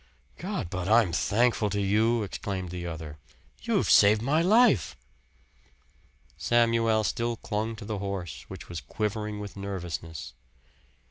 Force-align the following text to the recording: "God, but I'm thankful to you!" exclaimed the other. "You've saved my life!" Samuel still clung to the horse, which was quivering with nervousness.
"God, 0.39 0.71
but 0.71 0.89
I'm 0.89 1.13
thankful 1.13 1.69
to 1.69 1.79
you!" 1.79 2.23
exclaimed 2.23 2.71
the 2.71 2.87
other. 2.87 3.19
"You've 3.61 3.87
saved 3.91 4.19
my 4.23 4.41
life!" 4.41 4.97
Samuel 6.37 7.03
still 7.03 7.35
clung 7.35 7.75
to 7.75 7.85
the 7.85 7.99
horse, 7.99 8.45
which 8.47 8.67
was 8.67 8.81
quivering 8.81 9.39
with 9.39 9.55
nervousness. 9.55 10.33